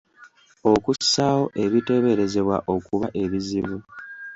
[0.71, 3.77] Okussaawo ebiteeberezebwa okuba ebizibu.